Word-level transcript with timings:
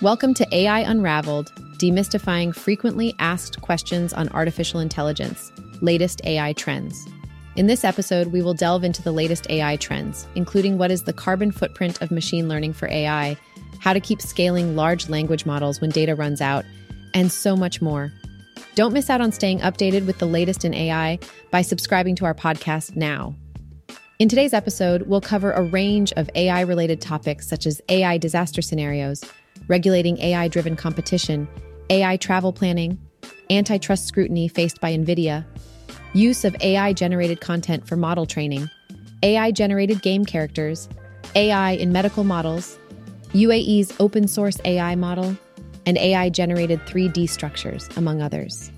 Welcome 0.00 0.32
to 0.34 0.46
AI 0.54 0.78
Unraveled, 0.88 1.50
demystifying 1.78 2.54
frequently 2.54 3.16
asked 3.18 3.60
questions 3.62 4.12
on 4.12 4.28
artificial 4.28 4.78
intelligence, 4.78 5.50
latest 5.80 6.24
AI 6.24 6.52
trends. 6.52 7.04
In 7.56 7.66
this 7.66 7.82
episode, 7.82 8.28
we 8.28 8.40
will 8.40 8.54
delve 8.54 8.84
into 8.84 9.02
the 9.02 9.10
latest 9.10 9.50
AI 9.50 9.74
trends, 9.74 10.28
including 10.36 10.78
what 10.78 10.92
is 10.92 11.02
the 11.02 11.12
carbon 11.12 11.50
footprint 11.50 12.00
of 12.00 12.12
machine 12.12 12.48
learning 12.48 12.74
for 12.74 12.86
AI, 12.86 13.36
how 13.80 13.92
to 13.92 13.98
keep 13.98 14.22
scaling 14.22 14.76
large 14.76 15.08
language 15.08 15.44
models 15.44 15.80
when 15.80 15.90
data 15.90 16.14
runs 16.14 16.40
out, 16.40 16.64
and 17.12 17.32
so 17.32 17.56
much 17.56 17.82
more. 17.82 18.12
Don't 18.76 18.92
miss 18.92 19.10
out 19.10 19.20
on 19.20 19.32
staying 19.32 19.58
updated 19.58 20.06
with 20.06 20.18
the 20.18 20.26
latest 20.26 20.64
in 20.64 20.74
AI 20.74 21.18
by 21.50 21.60
subscribing 21.60 22.14
to 22.14 22.24
our 22.24 22.34
podcast 22.34 22.94
now. 22.94 23.34
In 24.20 24.28
today's 24.28 24.54
episode, 24.54 25.02
we'll 25.08 25.20
cover 25.20 25.50
a 25.50 25.62
range 25.62 26.12
of 26.12 26.30
AI 26.36 26.60
related 26.60 27.00
topics 27.00 27.48
such 27.48 27.66
as 27.66 27.80
AI 27.88 28.16
disaster 28.16 28.62
scenarios, 28.62 29.24
regulating 29.68 30.18
AI 30.18 30.48
driven 30.48 30.74
competition, 30.74 31.46
AI 31.90 32.16
travel 32.16 32.52
planning, 32.52 32.98
antitrust 33.50 34.06
scrutiny 34.06 34.48
faced 34.48 34.80
by 34.80 34.92
NVIDIA, 34.92 35.44
use 36.12 36.44
of 36.44 36.56
AI 36.60 36.92
generated 36.92 37.40
content 37.40 37.86
for 37.86 37.96
model 37.96 38.26
training, 38.26 38.68
AI 39.22 39.50
generated 39.50 40.02
game 40.02 40.24
characters, 40.24 40.88
AI 41.34 41.72
in 41.72 41.92
medical 41.92 42.24
models, 42.24 42.78
UAE's 43.32 43.92
open 44.00 44.26
source 44.26 44.58
AI 44.64 44.94
model, 44.94 45.36
and 45.86 45.98
AI 45.98 46.28
generated 46.28 46.80
3D 46.86 47.28
structures, 47.28 47.88
among 47.96 48.20
others. 48.22 48.70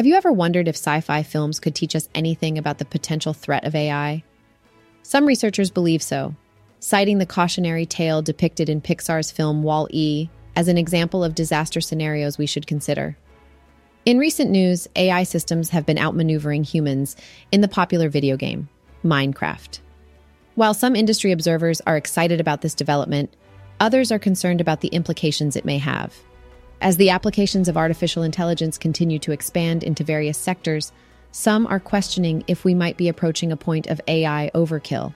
Have 0.00 0.06
you 0.06 0.14
ever 0.14 0.32
wondered 0.32 0.66
if 0.66 0.76
sci 0.76 1.02
fi 1.02 1.22
films 1.22 1.60
could 1.60 1.74
teach 1.74 1.94
us 1.94 2.08
anything 2.14 2.56
about 2.56 2.78
the 2.78 2.86
potential 2.86 3.34
threat 3.34 3.66
of 3.66 3.74
AI? 3.74 4.24
Some 5.02 5.26
researchers 5.26 5.70
believe 5.70 6.02
so, 6.02 6.34
citing 6.78 7.18
the 7.18 7.26
cautionary 7.26 7.84
tale 7.84 8.22
depicted 8.22 8.70
in 8.70 8.80
Pixar's 8.80 9.30
film 9.30 9.62
Wall 9.62 9.88
E 9.90 10.30
as 10.56 10.68
an 10.68 10.78
example 10.78 11.22
of 11.22 11.34
disaster 11.34 11.82
scenarios 11.82 12.38
we 12.38 12.46
should 12.46 12.66
consider. 12.66 13.18
In 14.06 14.16
recent 14.16 14.50
news, 14.50 14.88
AI 14.96 15.22
systems 15.22 15.68
have 15.68 15.84
been 15.84 15.98
outmaneuvering 15.98 16.64
humans 16.64 17.14
in 17.52 17.60
the 17.60 17.68
popular 17.68 18.08
video 18.08 18.38
game, 18.38 18.70
Minecraft. 19.04 19.80
While 20.54 20.72
some 20.72 20.96
industry 20.96 21.30
observers 21.30 21.82
are 21.82 21.98
excited 21.98 22.40
about 22.40 22.62
this 22.62 22.72
development, 22.72 23.36
others 23.80 24.10
are 24.10 24.18
concerned 24.18 24.62
about 24.62 24.80
the 24.80 24.88
implications 24.88 25.56
it 25.56 25.66
may 25.66 25.76
have. 25.76 26.14
As 26.82 26.96
the 26.96 27.10
applications 27.10 27.68
of 27.68 27.76
artificial 27.76 28.22
intelligence 28.22 28.78
continue 28.78 29.18
to 29.18 29.32
expand 29.32 29.84
into 29.84 30.02
various 30.02 30.38
sectors, 30.38 30.92
some 31.30 31.66
are 31.66 31.78
questioning 31.78 32.42
if 32.46 32.64
we 32.64 32.74
might 32.74 32.96
be 32.96 33.08
approaching 33.08 33.52
a 33.52 33.56
point 33.56 33.86
of 33.88 34.00
AI 34.08 34.50
overkill. 34.54 35.12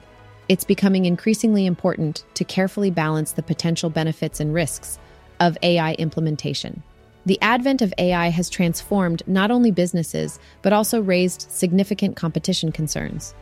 It's 0.47 0.63
becoming 0.63 1.05
increasingly 1.05 1.65
important 1.65 2.23
to 2.35 2.43
carefully 2.43 2.91
balance 2.91 3.31
the 3.31 3.41
potential 3.41 3.89
benefits 3.89 4.39
and 4.39 4.53
risks 4.53 4.99
of 5.39 5.57
AI 5.63 5.93
implementation. 5.93 6.83
The 7.25 7.41
advent 7.41 7.81
of 7.81 7.95
AI 7.97 8.29
has 8.29 8.47
transformed 8.47 9.23
not 9.25 9.49
only 9.49 9.71
businesses, 9.71 10.37
but 10.61 10.71
also 10.71 11.01
raised 11.01 11.49
significant 11.49 12.15
competition 12.15 12.71
concerns. 12.71 13.33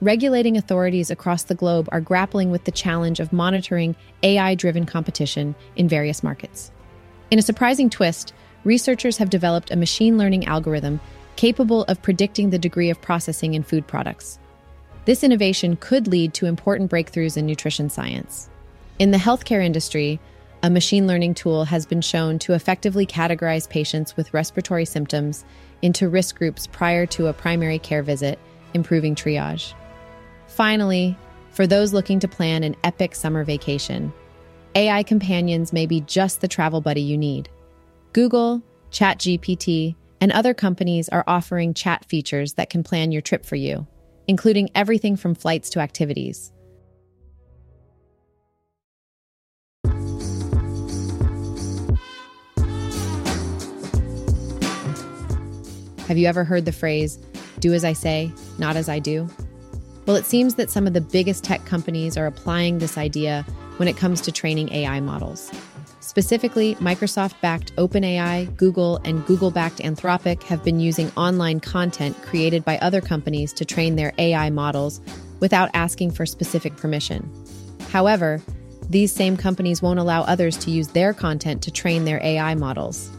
Regulating 0.00 0.56
authorities 0.56 1.10
across 1.10 1.42
the 1.42 1.56
globe 1.56 1.88
are 1.90 2.00
grappling 2.00 2.52
with 2.52 2.62
the 2.62 2.70
challenge 2.70 3.18
of 3.18 3.32
monitoring 3.32 3.96
AI 4.22 4.54
driven 4.54 4.86
competition 4.86 5.56
in 5.74 5.88
various 5.88 6.22
markets. 6.22 6.70
In 7.30 7.38
a 7.38 7.42
surprising 7.42 7.90
twist, 7.90 8.32
researchers 8.64 9.18
have 9.18 9.28
developed 9.28 9.70
a 9.70 9.76
machine 9.76 10.16
learning 10.16 10.46
algorithm 10.46 11.00
capable 11.36 11.84
of 11.84 12.02
predicting 12.02 12.50
the 12.50 12.58
degree 12.58 12.90
of 12.90 13.00
processing 13.00 13.54
in 13.54 13.62
food 13.62 13.86
products. 13.86 14.38
This 15.04 15.22
innovation 15.22 15.76
could 15.76 16.08
lead 16.08 16.34
to 16.34 16.46
important 16.46 16.90
breakthroughs 16.90 17.36
in 17.36 17.46
nutrition 17.46 17.90
science. 17.90 18.48
In 18.98 19.10
the 19.10 19.18
healthcare 19.18 19.64
industry, 19.64 20.18
a 20.62 20.70
machine 20.70 21.06
learning 21.06 21.34
tool 21.34 21.64
has 21.64 21.86
been 21.86 22.00
shown 22.00 22.38
to 22.40 22.54
effectively 22.54 23.06
categorize 23.06 23.68
patients 23.68 24.16
with 24.16 24.34
respiratory 24.34 24.84
symptoms 24.84 25.44
into 25.82 26.08
risk 26.08 26.36
groups 26.36 26.66
prior 26.66 27.06
to 27.06 27.28
a 27.28 27.32
primary 27.32 27.78
care 27.78 28.02
visit, 28.02 28.38
improving 28.74 29.14
triage. 29.14 29.74
Finally, 30.48 31.16
for 31.50 31.66
those 31.66 31.92
looking 31.92 32.18
to 32.20 32.28
plan 32.28 32.64
an 32.64 32.74
epic 32.82 33.14
summer 33.14 33.44
vacation, 33.44 34.12
AI 34.78 35.02
companions 35.02 35.72
may 35.72 35.86
be 35.86 36.02
just 36.02 36.40
the 36.40 36.46
travel 36.46 36.80
buddy 36.80 37.00
you 37.00 37.18
need. 37.18 37.48
Google, 38.12 38.62
ChatGPT, 38.92 39.96
and 40.20 40.30
other 40.30 40.54
companies 40.54 41.08
are 41.08 41.24
offering 41.26 41.74
chat 41.74 42.04
features 42.04 42.52
that 42.52 42.70
can 42.70 42.84
plan 42.84 43.10
your 43.10 43.20
trip 43.20 43.44
for 43.44 43.56
you, 43.56 43.88
including 44.28 44.70
everything 44.76 45.16
from 45.16 45.34
flights 45.34 45.68
to 45.70 45.80
activities. 45.80 46.52
Have 56.06 56.18
you 56.18 56.28
ever 56.28 56.44
heard 56.44 56.64
the 56.64 56.70
phrase, 56.70 57.16
do 57.58 57.74
as 57.74 57.84
I 57.84 57.94
say, 57.94 58.32
not 58.58 58.76
as 58.76 58.88
I 58.88 59.00
do? 59.00 59.28
Well, 60.06 60.14
it 60.14 60.24
seems 60.24 60.54
that 60.54 60.70
some 60.70 60.86
of 60.86 60.92
the 60.92 61.00
biggest 61.00 61.42
tech 61.42 61.64
companies 61.64 62.16
are 62.16 62.26
applying 62.26 62.78
this 62.78 62.96
idea 62.96 63.44
when 63.78 63.88
it 63.88 63.96
comes 63.96 64.20
to 64.20 64.30
training 64.30 64.72
AI 64.72 65.00
models. 65.00 65.50
Specifically, 66.00 66.74
Microsoft 66.76 67.40
backed 67.40 67.74
OpenAI, 67.76 68.56
Google, 68.56 68.98
and 69.04 69.24
Google 69.26 69.50
backed 69.50 69.78
Anthropic 69.78 70.42
have 70.44 70.62
been 70.64 70.80
using 70.80 71.10
online 71.16 71.60
content 71.60 72.20
created 72.22 72.64
by 72.64 72.78
other 72.78 73.00
companies 73.00 73.52
to 73.54 73.64
train 73.64 73.96
their 73.96 74.12
AI 74.18 74.50
models 74.50 75.00
without 75.40 75.70
asking 75.74 76.10
for 76.10 76.26
specific 76.26 76.76
permission. 76.76 77.30
However, 77.90 78.40
these 78.90 79.12
same 79.12 79.36
companies 79.36 79.82
won't 79.82 79.98
allow 79.98 80.22
others 80.22 80.56
to 80.58 80.70
use 80.70 80.88
their 80.88 81.12
content 81.12 81.62
to 81.62 81.70
train 81.70 82.04
their 82.04 82.22
AI 82.22 82.54
models. 82.54 83.10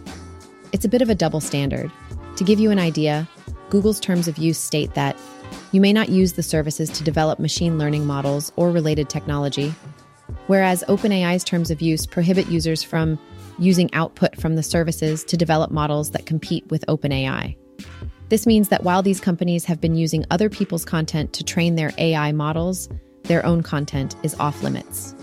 It's 0.71 0.85
a 0.85 0.89
bit 0.89 1.01
of 1.01 1.09
a 1.09 1.15
double 1.15 1.41
standard. 1.41 1.91
To 2.37 2.43
give 2.43 2.59
you 2.59 2.71
an 2.71 2.79
idea, 2.79 3.27
Google's 3.69 3.99
terms 3.99 4.27
of 4.27 4.37
use 4.37 4.57
state 4.57 4.93
that 4.95 5.15
you 5.71 5.79
may 5.79 5.93
not 5.93 6.09
use 6.09 6.33
the 6.33 6.43
services 6.43 6.89
to 6.89 7.03
develop 7.03 7.37
machine 7.37 7.77
learning 7.77 8.07
models 8.07 8.51
or 8.55 8.71
related 8.71 9.09
technology, 9.09 9.73
whereas 10.49 10.83
OpenAI's 10.87 11.43
terms 11.43 11.69
of 11.69 11.79
use 11.79 12.07
prohibit 12.07 12.47
users 12.47 12.81
from 12.81 13.19
using 13.59 13.87
output 13.93 14.35
from 14.41 14.55
the 14.55 14.63
services 14.63 15.23
to 15.23 15.37
develop 15.37 15.69
models 15.69 16.09
that 16.09 16.25
compete 16.25 16.67
with 16.71 16.83
OpenAI. 16.87 17.55
This 18.29 18.47
means 18.47 18.69
that 18.69 18.83
while 18.83 19.03
these 19.03 19.19
companies 19.19 19.65
have 19.65 19.79
been 19.79 19.93
using 19.93 20.25
other 20.31 20.49
people's 20.49 20.85
content 20.85 21.33
to 21.33 21.43
train 21.43 21.75
their 21.75 21.91
AI 21.99 22.31
models, 22.31 22.89
their 23.25 23.45
own 23.45 23.61
content 23.61 24.15
is 24.23 24.33
off 24.39 24.63
limits. 24.63 25.13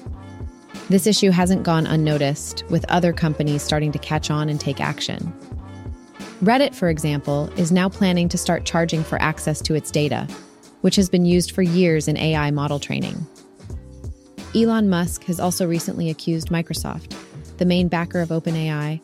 This 0.91 1.09
issue 1.09 1.33
hasn't 1.33 1.65
gone 1.65 1.89
unnoticed, 1.89 2.63
with 2.71 2.85
other 2.89 3.13
companies 3.13 3.63
starting 3.63 3.91
to 3.91 3.99
catch 3.99 4.31
on 4.31 4.49
and 4.49 4.61
take 4.61 4.81
action. 4.81 5.33
Reddit, 6.41 6.73
for 6.73 6.89
example, 6.89 7.51
is 7.57 7.73
now 7.73 7.89
planning 7.89 8.29
to 8.29 8.39
start 8.39 8.65
charging 8.65 9.03
for 9.03 9.21
access 9.21 9.61
to 9.63 9.75
its 9.75 9.91
data, 9.91 10.29
which 10.83 10.95
has 10.95 11.09
been 11.09 11.27
used 11.27 11.51
for 11.51 11.63
years 11.63 12.07
in 12.07 12.17
AI 12.17 12.53
model 12.53 12.79
training. 12.79 13.27
Elon 14.55 14.89
Musk 14.89 15.25
has 15.25 15.41
also 15.41 15.67
recently 15.67 16.09
accused 16.09 16.49
Microsoft, 16.49 17.15
the 17.59 17.65
main 17.65 17.89
backer 17.89 18.21
of 18.21 18.31
OpenAI, 18.31 19.01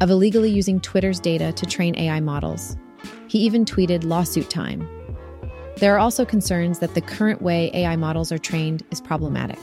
of 0.00 0.10
illegally 0.10 0.50
using 0.50 0.80
Twitter's 0.80 1.20
data 1.20 1.52
to 1.52 1.66
train 1.66 1.96
AI 1.98 2.20
models. 2.20 2.76
He 3.28 3.38
even 3.40 3.64
tweeted 3.64 4.04
lawsuit 4.04 4.48
time. 4.48 4.88
There 5.76 5.94
are 5.94 5.98
also 5.98 6.24
concerns 6.24 6.78
that 6.78 6.94
the 6.94 7.00
current 7.00 7.42
way 7.42 7.70
AI 7.74 7.96
models 7.96 8.30
are 8.32 8.38
trained 8.38 8.84
is 8.90 9.00
problematic. 9.00 9.58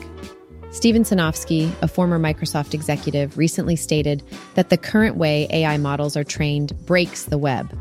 Steven 0.71 1.03
Sinofsky, 1.03 1.71
a 1.81 1.87
former 1.87 2.19
Microsoft 2.19 2.73
executive, 2.73 3.37
recently 3.37 3.75
stated 3.75 4.23
that 4.53 4.69
the 4.69 4.77
current 4.77 5.17
way 5.17 5.47
AI 5.49 5.77
models 5.77 6.15
are 6.15 6.23
trained 6.23 6.73
breaks 6.85 7.25
the 7.25 7.37
web. 7.37 7.77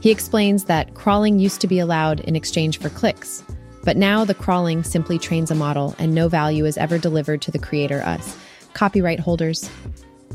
He 0.00 0.10
explains 0.10 0.64
that 0.64 0.94
crawling 0.94 1.38
used 1.38 1.60
to 1.62 1.66
be 1.66 1.78
allowed 1.78 2.20
in 2.20 2.36
exchange 2.36 2.78
for 2.78 2.90
clicks, 2.90 3.42
but 3.88 3.96
now 3.96 4.22
the 4.22 4.34
crawling 4.34 4.84
simply 4.84 5.18
trains 5.18 5.50
a 5.50 5.54
model 5.54 5.96
and 5.98 6.14
no 6.14 6.28
value 6.28 6.66
is 6.66 6.76
ever 6.76 6.98
delivered 6.98 7.40
to 7.40 7.50
the 7.50 7.58
creator, 7.58 8.02
us, 8.02 8.36
copyright 8.74 9.18
holders. 9.18 9.70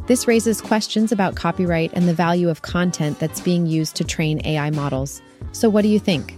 This 0.08 0.28
raises 0.28 0.60
questions 0.60 1.12
about 1.12 1.36
copyright 1.36 1.92
and 1.94 2.08
the 2.08 2.16
value 2.16 2.50
of 2.50 2.64
content 2.64 3.20
that's 3.20 3.42
being 3.42 3.68
used 3.68 3.96
to 3.98 4.04
train 4.04 4.42
AI 4.44 4.72
models. 4.72 5.22
So, 5.52 5.70
what 5.70 5.84
do 5.84 5.88
you 5.90 6.00
think? 6.00 6.36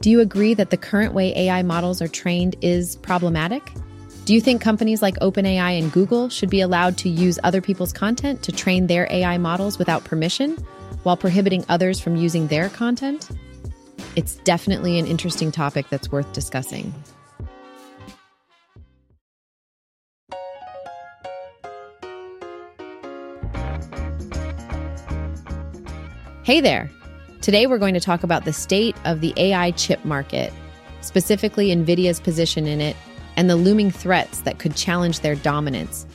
Do 0.00 0.10
you 0.10 0.18
agree 0.18 0.52
that 0.54 0.70
the 0.70 0.76
current 0.76 1.14
way 1.14 1.32
AI 1.36 1.62
models 1.62 2.02
are 2.02 2.08
trained 2.08 2.56
is 2.60 2.96
problematic? 2.96 3.62
Do 4.24 4.34
you 4.34 4.40
think 4.40 4.60
companies 4.60 5.00
like 5.00 5.14
OpenAI 5.20 5.80
and 5.80 5.92
Google 5.92 6.28
should 6.28 6.50
be 6.50 6.60
allowed 6.60 6.98
to 6.98 7.08
use 7.08 7.38
other 7.44 7.60
people's 7.60 7.92
content 7.92 8.42
to 8.42 8.50
train 8.50 8.88
their 8.88 9.06
AI 9.12 9.38
models 9.38 9.78
without 9.78 10.02
permission, 10.02 10.56
while 11.04 11.16
prohibiting 11.16 11.64
others 11.68 12.00
from 12.00 12.16
using 12.16 12.48
their 12.48 12.68
content? 12.68 13.30
It's 14.14 14.34
definitely 14.44 14.98
an 14.98 15.06
interesting 15.06 15.50
topic 15.50 15.88
that's 15.88 16.12
worth 16.12 16.30
discussing. 16.34 16.92
Hey 26.44 26.60
there! 26.60 26.90
Today, 27.40 27.66
we're 27.66 27.78
going 27.78 27.94
to 27.94 28.00
talk 28.00 28.22
about 28.22 28.44
the 28.44 28.52
state 28.52 28.94
of 29.06 29.22
the 29.22 29.32
AI 29.38 29.70
chip 29.70 30.04
market, 30.04 30.52
specifically 31.00 31.68
NVIDIA's 31.68 32.20
position 32.20 32.66
in 32.66 32.82
it, 32.82 32.96
and 33.36 33.48
the 33.48 33.56
looming 33.56 33.90
threats 33.90 34.40
that 34.40 34.58
could 34.58 34.76
challenge 34.76 35.20
their 35.20 35.36
dominance. 35.36 36.06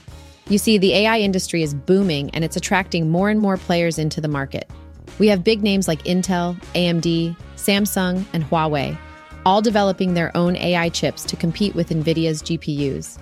You 0.49 0.59
see, 0.59 0.77
the 0.77 0.93
AI 0.93 1.19
industry 1.19 1.63
is 1.63 1.73
booming 1.73 2.29
and 2.31 2.43
it's 2.43 2.55
attracting 2.55 3.09
more 3.09 3.29
and 3.31 3.39
more 3.39 3.57
players 3.57 3.97
into 3.97 4.21
the 4.21 4.27
market. 4.27 4.69
We 5.19 5.27
have 5.27 5.43
big 5.43 5.63
names 5.63 5.87
like 5.87 6.03
Intel, 6.03 6.61
AMD, 6.73 7.35
Samsung, 7.55 8.25
and 8.33 8.43
Huawei, 8.43 8.97
all 9.45 9.61
developing 9.61 10.13
their 10.13 10.35
own 10.37 10.55
AI 10.55 10.89
chips 10.89 11.23
to 11.25 11.35
compete 11.35 11.73
with 11.73 11.89
NVIDIA's 11.89 12.43
GPUs. 12.43 13.17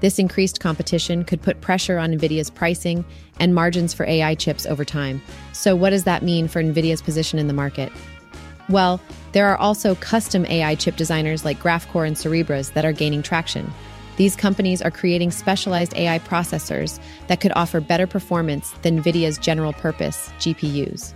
This 0.00 0.18
increased 0.18 0.60
competition 0.60 1.24
could 1.24 1.42
put 1.42 1.60
pressure 1.60 1.98
on 1.98 2.12
NVIDIA's 2.12 2.50
pricing 2.50 3.04
and 3.38 3.54
margins 3.54 3.92
for 3.92 4.06
AI 4.06 4.34
chips 4.34 4.64
over 4.64 4.84
time. 4.84 5.20
So, 5.52 5.76
what 5.76 5.90
does 5.90 6.04
that 6.04 6.22
mean 6.22 6.48
for 6.48 6.62
NVIDIA's 6.62 7.02
position 7.02 7.38
in 7.38 7.48
the 7.48 7.52
market? 7.52 7.92
Well, 8.68 9.00
there 9.32 9.48
are 9.48 9.56
also 9.56 9.96
custom 9.96 10.46
AI 10.46 10.74
chip 10.76 10.96
designers 10.96 11.44
like 11.44 11.58
Graphcore 11.58 12.06
and 12.06 12.16
Cerebras 12.16 12.72
that 12.72 12.84
are 12.84 12.92
gaining 12.92 13.22
traction. 13.22 13.70
These 14.16 14.36
companies 14.36 14.80
are 14.80 14.90
creating 14.90 15.32
specialized 15.32 15.94
AI 15.96 16.18
processors 16.20 17.00
that 17.26 17.40
could 17.40 17.52
offer 17.56 17.80
better 17.80 18.06
performance 18.06 18.70
than 18.82 19.02
NVIDIA's 19.02 19.38
general 19.38 19.72
purpose 19.72 20.30
GPUs. 20.38 21.14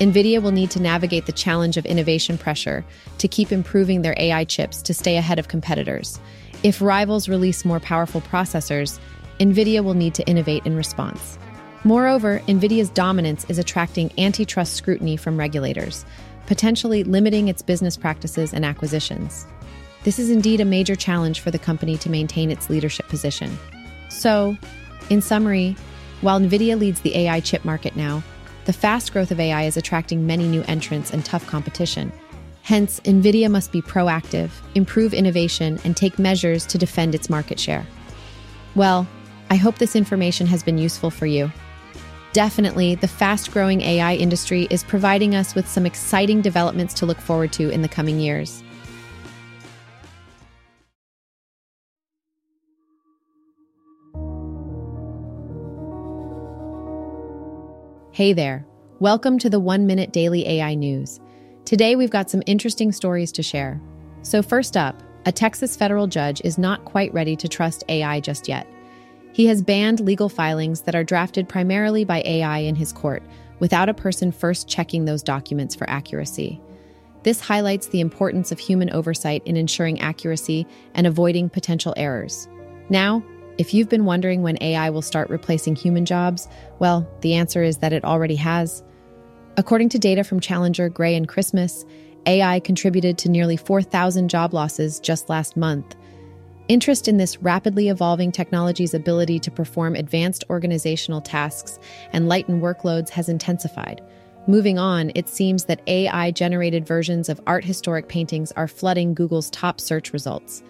NVIDIA 0.00 0.42
will 0.42 0.50
need 0.50 0.70
to 0.70 0.80
navigate 0.80 1.26
the 1.26 1.32
challenge 1.32 1.76
of 1.76 1.84
innovation 1.84 2.38
pressure 2.38 2.86
to 3.18 3.28
keep 3.28 3.52
improving 3.52 4.00
their 4.00 4.14
AI 4.16 4.44
chips 4.44 4.80
to 4.80 4.94
stay 4.94 5.18
ahead 5.18 5.38
of 5.38 5.48
competitors. 5.48 6.18
If 6.62 6.80
rivals 6.80 7.28
release 7.28 7.66
more 7.66 7.80
powerful 7.80 8.22
processors, 8.22 8.98
NVIDIA 9.40 9.84
will 9.84 9.92
need 9.92 10.14
to 10.14 10.26
innovate 10.26 10.64
in 10.64 10.74
response. 10.74 11.38
Moreover, 11.84 12.40
NVIDIA's 12.48 12.88
dominance 12.88 13.44
is 13.50 13.58
attracting 13.58 14.10
antitrust 14.16 14.72
scrutiny 14.72 15.18
from 15.18 15.38
regulators, 15.38 16.06
potentially 16.46 17.04
limiting 17.04 17.48
its 17.48 17.60
business 17.60 17.98
practices 17.98 18.54
and 18.54 18.64
acquisitions. 18.64 19.46
This 20.04 20.18
is 20.18 20.30
indeed 20.30 20.62
a 20.62 20.64
major 20.64 20.96
challenge 20.96 21.40
for 21.40 21.50
the 21.50 21.58
company 21.58 21.98
to 21.98 22.08
maintain 22.08 22.50
its 22.50 22.70
leadership 22.70 23.06
position. 23.08 23.58
So, 24.08 24.56
in 25.10 25.20
summary, 25.20 25.76
while 26.22 26.40
NVIDIA 26.40 26.78
leads 26.78 27.02
the 27.02 27.16
AI 27.18 27.40
chip 27.40 27.66
market 27.66 27.96
now, 27.96 28.22
the 28.64 28.72
fast 28.72 29.12
growth 29.12 29.30
of 29.30 29.40
AI 29.40 29.64
is 29.64 29.76
attracting 29.76 30.26
many 30.26 30.46
new 30.46 30.62
entrants 30.68 31.12
and 31.12 31.24
tough 31.24 31.46
competition. 31.46 32.12
Hence, 32.62 33.00
NVIDIA 33.00 33.50
must 33.50 33.72
be 33.72 33.82
proactive, 33.82 34.50
improve 34.74 35.14
innovation, 35.14 35.80
and 35.84 35.96
take 35.96 36.18
measures 36.18 36.66
to 36.66 36.78
defend 36.78 37.14
its 37.14 37.30
market 37.30 37.58
share. 37.58 37.86
Well, 38.74 39.08
I 39.48 39.56
hope 39.56 39.78
this 39.78 39.96
information 39.96 40.46
has 40.46 40.62
been 40.62 40.78
useful 40.78 41.10
for 41.10 41.26
you. 41.26 41.50
Definitely, 42.32 42.94
the 42.94 43.08
fast 43.08 43.50
growing 43.50 43.80
AI 43.80 44.14
industry 44.14 44.68
is 44.70 44.84
providing 44.84 45.34
us 45.34 45.54
with 45.54 45.68
some 45.68 45.86
exciting 45.86 46.42
developments 46.42 46.94
to 46.94 47.06
look 47.06 47.18
forward 47.18 47.52
to 47.54 47.70
in 47.70 47.82
the 47.82 47.88
coming 47.88 48.20
years. 48.20 48.62
Hey 58.20 58.34
there. 58.34 58.66
Welcome 58.98 59.38
to 59.38 59.48
the 59.48 59.58
One 59.58 59.86
Minute 59.86 60.12
Daily 60.12 60.46
AI 60.46 60.74
News. 60.74 61.20
Today, 61.64 61.96
we've 61.96 62.10
got 62.10 62.28
some 62.28 62.42
interesting 62.44 62.92
stories 62.92 63.32
to 63.32 63.42
share. 63.42 63.80
So, 64.20 64.42
first 64.42 64.76
up, 64.76 65.02
a 65.24 65.32
Texas 65.32 65.74
federal 65.74 66.06
judge 66.06 66.42
is 66.44 66.58
not 66.58 66.84
quite 66.84 67.14
ready 67.14 67.34
to 67.36 67.48
trust 67.48 67.82
AI 67.88 68.20
just 68.20 68.46
yet. 68.46 68.66
He 69.32 69.46
has 69.46 69.62
banned 69.62 70.00
legal 70.00 70.28
filings 70.28 70.82
that 70.82 70.94
are 70.94 71.02
drafted 71.02 71.48
primarily 71.48 72.04
by 72.04 72.20
AI 72.26 72.58
in 72.58 72.74
his 72.74 72.92
court 72.92 73.22
without 73.58 73.88
a 73.88 73.94
person 73.94 74.32
first 74.32 74.68
checking 74.68 75.06
those 75.06 75.22
documents 75.22 75.74
for 75.74 75.88
accuracy. 75.88 76.60
This 77.22 77.40
highlights 77.40 77.86
the 77.86 78.02
importance 78.02 78.52
of 78.52 78.58
human 78.58 78.90
oversight 78.90 79.42
in 79.46 79.56
ensuring 79.56 79.98
accuracy 79.98 80.66
and 80.92 81.06
avoiding 81.06 81.48
potential 81.48 81.94
errors. 81.96 82.48
Now, 82.90 83.22
if 83.60 83.74
you've 83.74 83.90
been 83.90 84.06
wondering 84.06 84.40
when 84.40 84.56
AI 84.62 84.88
will 84.88 85.02
start 85.02 85.28
replacing 85.28 85.76
human 85.76 86.06
jobs, 86.06 86.48
well, 86.78 87.06
the 87.20 87.34
answer 87.34 87.62
is 87.62 87.76
that 87.76 87.92
it 87.92 88.06
already 88.06 88.36
has. 88.36 88.82
According 89.58 89.90
to 89.90 89.98
data 89.98 90.24
from 90.24 90.40
Challenger, 90.40 90.88
Gray, 90.88 91.14
and 91.14 91.28
Christmas, 91.28 91.84
AI 92.24 92.60
contributed 92.60 93.18
to 93.18 93.28
nearly 93.28 93.58
4,000 93.58 94.30
job 94.30 94.54
losses 94.54 94.98
just 94.98 95.28
last 95.28 95.58
month. 95.58 95.94
Interest 96.68 97.06
in 97.06 97.18
this 97.18 97.42
rapidly 97.42 97.90
evolving 97.90 98.32
technology's 98.32 98.94
ability 98.94 99.38
to 99.40 99.50
perform 99.50 99.94
advanced 99.94 100.42
organizational 100.48 101.20
tasks 101.20 101.78
and 102.14 102.30
lighten 102.30 102.62
workloads 102.62 103.10
has 103.10 103.28
intensified. 103.28 104.00
Moving 104.46 104.78
on, 104.78 105.12
it 105.14 105.28
seems 105.28 105.66
that 105.66 105.82
AI 105.86 106.30
generated 106.30 106.86
versions 106.86 107.28
of 107.28 107.42
art 107.46 107.66
historic 107.66 108.08
paintings 108.08 108.52
are 108.52 108.66
flooding 108.66 109.12
Google's 109.12 109.50
top 109.50 109.82
search 109.82 110.14
results. 110.14 110.62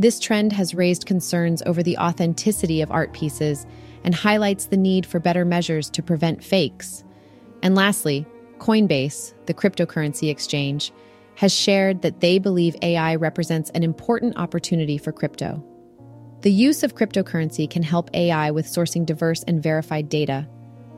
This 0.00 0.18
trend 0.18 0.54
has 0.54 0.74
raised 0.74 1.04
concerns 1.04 1.62
over 1.66 1.82
the 1.82 1.98
authenticity 1.98 2.80
of 2.80 2.90
art 2.90 3.12
pieces 3.12 3.66
and 4.02 4.14
highlights 4.14 4.64
the 4.64 4.78
need 4.78 5.04
for 5.04 5.20
better 5.20 5.44
measures 5.44 5.90
to 5.90 6.02
prevent 6.02 6.42
fakes. 6.42 7.04
And 7.62 7.74
lastly, 7.74 8.24
Coinbase, 8.56 9.34
the 9.44 9.52
cryptocurrency 9.52 10.30
exchange, 10.30 10.90
has 11.34 11.54
shared 11.54 12.00
that 12.00 12.20
they 12.20 12.38
believe 12.38 12.76
AI 12.80 13.14
represents 13.16 13.68
an 13.70 13.82
important 13.82 14.38
opportunity 14.38 14.96
for 14.96 15.12
crypto. 15.12 15.62
The 16.40 16.50
use 16.50 16.82
of 16.82 16.94
cryptocurrency 16.94 17.68
can 17.68 17.82
help 17.82 18.08
AI 18.14 18.50
with 18.52 18.64
sourcing 18.64 19.04
diverse 19.04 19.42
and 19.42 19.62
verified 19.62 20.08
data. 20.08 20.48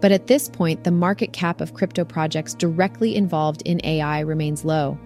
But 0.00 0.12
at 0.12 0.28
this 0.28 0.48
point, 0.48 0.84
the 0.84 0.92
market 0.92 1.32
cap 1.32 1.60
of 1.60 1.74
crypto 1.74 2.04
projects 2.04 2.54
directly 2.54 3.16
involved 3.16 3.62
in 3.62 3.80
AI 3.82 4.20
remains 4.20 4.64
low. 4.64 4.96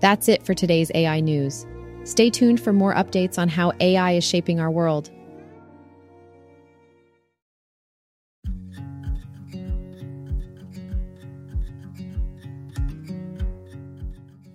That's 0.00 0.28
it 0.28 0.44
for 0.44 0.52
today's 0.52 0.90
AI 0.96 1.20
news. 1.20 1.64
Stay 2.06 2.30
tuned 2.30 2.60
for 2.60 2.72
more 2.72 2.94
updates 2.94 3.36
on 3.36 3.48
how 3.48 3.72
AI 3.80 4.12
is 4.12 4.22
shaping 4.22 4.60
our 4.60 4.70
world. 4.70 5.10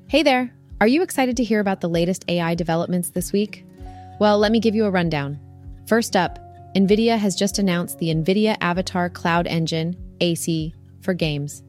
Hey 0.08 0.24
there! 0.24 0.56
Are 0.80 0.88
you 0.88 1.02
excited 1.02 1.36
to 1.38 1.44
hear 1.44 1.60
about 1.60 1.82
the 1.82 1.90
latest 1.90 2.24
AI 2.30 2.56
developments 2.56 3.10
this 3.10 3.34
week? 3.34 3.66
Well, 4.22 4.38
let 4.38 4.54
me 4.54 4.62
give 4.62 4.74
you 4.74 4.86
a 4.86 4.90
rundown. 4.90 5.38
First 5.88 6.16
up, 6.16 6.40
NVIDIA 6.74 7.18
has 7.18 7.36
just 7.36 7.60
announced 7.60 8.00
the 8.00 8.16
NVIDIA 8.16 8.56
Avatar 8.62 9.10
Cloud 9.10 9.46
Engine, 9.46 9.98
ACE, 10.22 10.72
for 11.02 11.14
games. 11.14 11.64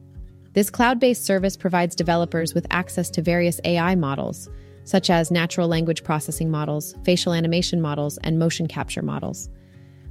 This 0.53 0.69
cloud 0.69 1.01
based 1.01 1.25
service 1.25 1.57
provides 1.57 1.93
developers 1.93 2.53
with 2.53 2.67
access 2.71 3.09
to 3.09 3.21
various 3.21 3.59
AI 3.65 3.95
models, 3.95 4.47
such 4.83 5.09
as 5.09 5.31
natural 5.31 5.67
language 5.67 6.03
processing 6.03 6.49
models, 6.49 6.95
facial 7.03 7.33
animation 7.33 7.81
models, 7.81 8.17
and 8.23 8.39
motion 8.39 8.67
capture 8.67 9.01
models. 9.01 9.49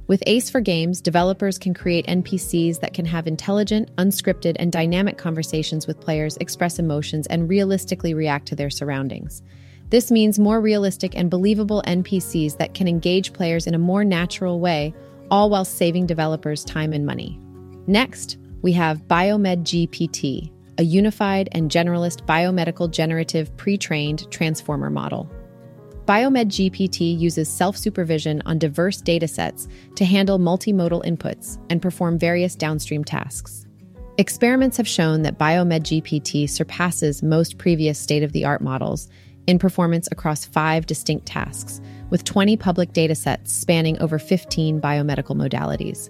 With 0.07 0.23
ACE 0.27 0.49
for 0.49 0.59
Games, 0.59 0.99
developers 0.99 1.57
can 1.57 1.73
create 1.73 2.05
NPCs 2.07 2.81
that 2.81 2.93
can 2.93 3.05
have 3.05 3.25
intelligent, 3.25 3.95
unscripted, 3.95 4.57
and 4.59 4.71
dynamic 4.71 5.17
conversations 5.17 5.87
with 5.87 6.01
players, 6.01 6.35
express 6.37 6.77
emotions, 6.77 7.25
and 7.27 7.47
realistically 7.47 8.13
react 8.13 8.45
to 8.47 8.55
their 8.55 8.69
surroundings. 8.69 9.41
This 9.89 10.11
means 10.11 10.39
more 10.39 10.59
realistic 10.59 11.15
and 11.15 11.29
believable 11.29 11.81
NPCs 11.87 12.57
that 12.57 12.73
can 12.73 12.87
engage 12.87 13.31
players 13.31 13.65
in 13.65 13.75
a 13.75 13.79
more 13.79 14.03
natural 14.03 14.59
way, 14.59 14.93
all 15.31 15.49
while 15.49 15.65
saving 15.65 16.05
developers 16.05 16.65
time 16.65 16.91
and 16.93 17.05
money. 17.05 17.39
Next, 17.87 18.37
we 18.61 18.71
have 18.73 19.07
Biomed 19.07 19.63
GPT, 19.63 20.51
a 20.77 20.83
unified 20.83 21.49
and 21.51 21.69
generalist 21.69 22.25
biomedical 22.25 22.89
generative 22.89 23.55
pre 23.57 23.77
trained 23.77 24.29
transformer 24.31 24.89
model. 24.89 25.31
Biomed 26.05 26.47
GPT 26.47 27.17
uses 27.17 27.47
self 27.47 27.77
supervision 27.77 28.41
on 28.45 28.59
diverse 28.59 29.01
datasets 29.01 29.69
to 29.95 30.03
handle 30.03 30.37
multimodal 30.37 31.05
inputs 31.05 31.57
and 31.69 31.81
perform 31.81 32.19
various 32.19 32.55
downstream 32.55 33.03
tasks. 33.03 33.65
Experiments 34.17 34.77
have 34.77 34.87
shown 34.87 35.21
that 35.23 35.39
Biomed 35.39 35.81
GPT 35.81 36.49
surpasses 36.49 37.23
most 37.23 37.57
previous 37.57 37.97
state 37.97 38.21
of 38.21 38.31
the 38.31 38.45
art 38.45 38.61
models 38.61 39.09
in 39.47 39.59
performance 39.59 40.07
across 40.11 40.45
five 40.45 40.85
distinct 40.85 41.25
tasks, 41.25 41.81
with 42.09 42.23
20 42.23 42.57
public 42.57 42.93
datasets 42.93 43.47
spanning 43.47 43.97
over 43.99 44.19
15 44.19 44.79
biomedical 44.79 45.35
modalities. 45.35 46.09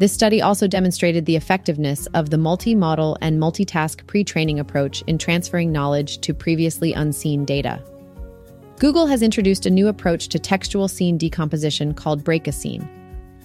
This 0.00 0.14
study 0.14 0.40
also 0.40 0.66
demonstrated 0.66 1.26
the 1.26 1.36
effectiveness 1.36 2.06
of 2.14 2.30
the 2.30 2.38
multi 2.38 2.74
model 2.74 3.18
and 3.20 3.38
multitask 3.38 4.06
pre 4.06 4.24
training 4.24 4.58
approach 4.58 5.02
in 5.02 5.18
transferring 5.18 5.72
knowledge 5.72 6.22
to 6.22 6.32
previously 6.32 6.94
unseen 6.94 7.44
data. 7.44 7.84
Google 8.78 9.06
has 9.06 9.22
introduced 9.22 9.66
a 9.66 9.70
new 9.70 9.88
approach 9.88 10.28
to 10.28 10.38
textual 10.38 10.88
scene 10.88 11.18
decomposition 11.18 11.92
called 11.92 12.24
Break 12.24 12.46
a 12.46 12.52
Scene. 12.52 12.88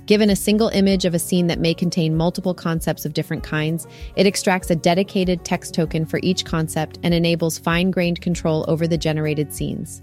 Given 0.05 0.29
a 0.29 0.35
single 0.37 0.69
image 0.69 1.03
of 1.03 1.13
a 1.13 1.19
scene 1.19 1.47
that 1.47 1.59
may 1.59 1.73
contain 1.73 2.15
multiple 2.15 2.53
concepts 2.53 3.03
of 3.03 3.11
different 3.11 3.43
kinds, 3.43 3.85
it 4.15 4.25
extracts 4.25 4.69
a 4.69 4.77
dedicated 4.77 5.43
text 5.43 5.73
token 5.73 6.05
for 6.05 6.21
each 6.23 6.45
concept 6.45 6.99
and 7.03 7.13
enables 7.13 7.59
fine 7.59 7.91
grained 7.91 8.21
control 8.21 8.63
over 8.69 8.87
the 8.87 8.97
generated 8.97 9.51
scenes. 9.51 10.01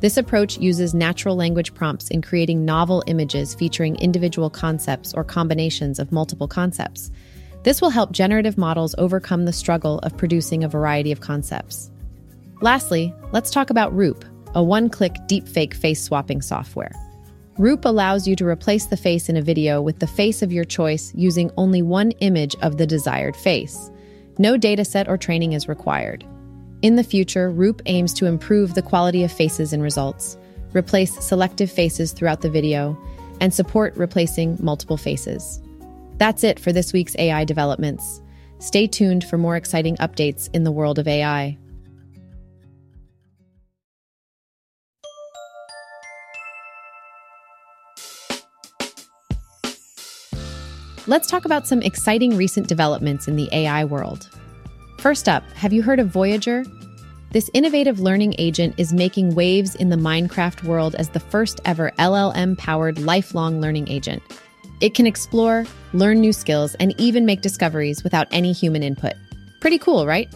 This 0.00 0.16
approach 0.16 0.58
uses 0.58 0.94
natural 0.94 1.36
language 1.36 1.74
prompts 1.74 2.08
in 2.08 2.22
creating 2.22 2.64
novel 2.64 3.04
images 3.06 3.54
featuring 3.54 3.96
individual 3.96 4.48
concepts 4.48 5.12
or 5.12 5.24
combinations 5.24 5.98
of 5.98 6.10
multiple 6.10 6.48
concepts. 6.48 7.10
This 7.64 7.82
will 7.82 7.90
help 7.90 8.10
generative 8.10 8.56
models 8.56 8.94
overcome 8.96 9.44
the 9.44 9.52
struggle 9.52 9.98
of 9.98 10.16
producing 10.16 10.64
a 10.64 10.68
variety 10.68 11.12
of 11.12 11.20
concepts. 11.20 11.90
Lastly, 12.62 13.14
let's 13.32 13.50
talk 13.50 13.68
about 13.68 13.94
Roop, 13.94 14.24
a 14.54 14.62
one 14.62 14.88
click 14.88 15.14
deepfake 15.28 15.74
face 15.74 16.02
swapping 16.02 16.40
software. 16.40 16.92
Roop 17.58 17.84
allows 17.84 18.26
you 18.26 18.34
to 18.36 18.46
replace 18.46 18.86
the 18.86 18.96
face 18.96 19.28
in 19.28 19.36
a 19.36 19.42
video 19.42 19.82
with 19.82 19.98
the 19.98 20.06
face 20.06 20.40
of 20.40 20.50
your 20.50 20.64
choice 20.64 21.12
using 21.14 21.50
only 21.58 21.82
one 21.82 22.12
image 22.20 22.56
of 22.62 22.78
the 22.78 22.86
desired 22.86 23.36
face. 23.36 23.90
No 24.38 24.56
dataset 24.56 25.08
or 25.08 25.18
training 25.18 25.52
is 25.52 25.68
required. 25.68 26.24
In 26.82 26.96
the 26.96 27.04
future, 27.04 27.50
Roop 27.50 27.82
aims 27.84 28.14
to 28.14 28.24
improve 28.24 28.72
the 28.72 28.80
quality 28.80 29.22
of 29.22 29.30
faces 29.30 29.74
in 29.74 29.82
results, 29.82 30.38
replace 30.72 31.12
selective 31.22 31.70
faces 31.70 32.12
throughout 32.12 32.40
the 32.40 32.48
video, 32.48 32.98
and 33.42 33.52
support 33.52 33.94
replacing 33.96 34.56
multiple 34.62 34.96
faces. 34.96 35.60
That's 36.16 36.42
it 36.42 36.58
for 36.58 36.72
this 36.72 36.94
week's 36.94 37.14
AI 37.18 37.44
developments. 37.44 38.22
Stay 38.60 38.86
tuned 38.86 39.24
for 39.24 39.36
more 39.36 39.56
exciting 39.56 39.96
updates 39.96 40.48
in 40.54 40.64
the 40.64 40.72
world 40.72 40.98
of 40.98 41.06
AI. 41.06 41.58
Let's 51.06 51.28
talk 51.28 51.44
about 51.44 51.66
some 51.66 51.82
exciting 51.82 52.36
recent 52.36 52.68
developments 52.68 53.28
in 53.28 53.36
the 53.36 53.50
AI 53.52 53.84
world. 53.84 54.30
First 55.00 55.30
up, 55.30 55.50
have 55.52 55.72
you 55.72 55.82
heard 55.82 55.98
of 55.98 56.08
Voyager? 56.08 56.62
This 57.30 57.48
innovative 57.54 58.00
learning 58.00 58.34
agent 58.36 58.74
is 58.76 58.92
making 58.92 59.34
waves 59.34 59.74
in 59.74 59.88
the 59.88 59.96
Minecraft 59.96 60.62
world 60.64 60.94
as 60.94 61.08
the 61.08 61.20
first 61.20 61.58
ever 61.64 61.90
LLM 61.98 62.58
powered 62.58 62.98
lifelong 62.98 63.62
learning 63.62 63.88
agent. 63.88 64.22
It 64.82 64.92
can 64.92 65.06
explore, 65.06 65.64
learn 65.94 66.20
new 66.20 66.34
skills, 66.34 66.74
and 66.74 66.94
even 67.00 67.24
make 67.24 67.40
discoveries 67.40 68.04
without 68.04 68.28
any 68.30 68.52
human 68.52 68.82
input. 68.82 69.14
Pretty 69.62 69.78
cool, 69.78 70.06
right? 70.06 70.28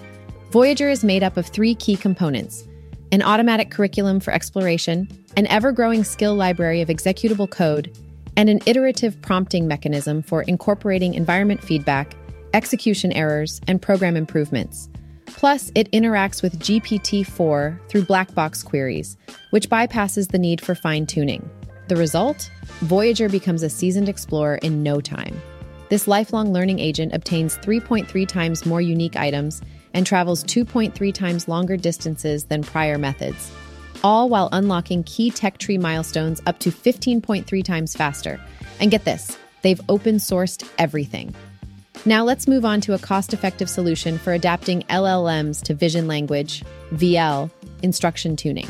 Voyager 0.50 0.88
is 0.88 1.04
made 1.04 1.22
up 1.22 1.36
of 1.36 1.46
three 1.46 1.74
key 1.74 1.94
components 1.96 2.66
an 3.12 3.20
automatic 3.20 3.70
curriculum 3.70 4.18
for 4.18 4.32
exploration, 4.32 5.06
an 5.36 5.46
ever 5.48 5.72
growing 5.72 6.04
skill 6.04 6.34
library 6.34 6.80
of 6.80 6.88
executable 6.88 7.50
code, 7.50 7.94
and 8.38 8.48
an 8.48 8.60
iterative 8.64 9.20
prompting 9.20 9.68
mechanism 9.68 10.22
for 10.22 10.40
incorporating 10.44 11.12
environment 11.12 11.62
feedback, 11.62 12.16
execution 12.54 13.12
errors, 13.12 13.60
and 13.68 13.82
program 13.82 14.16
improvements. 14.16 14.88
Plus, 15.26 15.70
it 15.74 15.90
interacts 15.92 16.42
with 16.42 16.58
GPT 16.58 17.26
4 17.26 17.78
through 17.88 18.04
black 18.04 18.34
box 18.34 18.62
queries, 18.62 19.18
which 19.50 19.68
bypasses 19.68 20.30
the 20.30 20.38
need 20.38 20.60
for 20.60 20.74
fine 20.74 21.04
tuning. 21.04 21.48
The 21.88 21.96
result? 21.96 22.50
Voyager 22.80 23.28
becomes 23.28 23.62
a 23.62 23.68
seasoned 23.68 24.08
explorer 24.08 24.56
in 24.56 24.82
no 24.82 25.00
time. 25.02 25.38
This 25.90 26.08
lifelong 26.08 26.52
learning 26.52 26.78
agent 26.78 27.12
obtains 27.12 27.58
3.3 27.58 28.26
times 28.26 28.64
more 28.64 28.80
unique 28.80 29.16
items 29.16 29.60
and 29.92 30.06
travels 30.06 30.42
2.3 30.44 31.12
times 31.12 31.48
longer 31.48 31.76
distances 31.76 32.44
than 32.44 32.62
prior 32.62 32.96
methods 32.96 33.52
all 34.04 34.28
while 34.28 34.50
unlocking 34.52 35.02
key 35.04 35.30
tech 35.30 35.58
tree 35.58 35.78
milestones 35.78 36.40
up 36.46 36.58
to 36.60 36.70
15.3 36.70 37.64
times 37.64 37.96
faster. 37.96 38.38
And 38.78 38.90
get 38.90 39.04
this, 39.04 39.36
they've 39.62 39.80
open 39.88 40.16
sourced 40.16 40.68
everything. 40.78 41.34
Now 42.06 42.24
let's 42.24 42.46
move 42.46 42.64
on 42.64 42.80
to 42.82 42.94
a 42.94 42.98
cost 42.98 43.32
effective 43.32 43.70
solution 43.70 44.18
for 44.18 44.32
adapting 44.32 44.82
LLMs 44.82 45.62
to 45.62 45.74
vision 45.74 46.06
language, 46.06 46.62
VL, 46.92 47.50
instruction 47.82 48.36
tuning. 48.36 48.68